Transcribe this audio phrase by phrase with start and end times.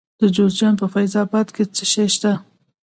[0.19, 2.31] د جوزجان په فیض اباد کې څه شی شته؟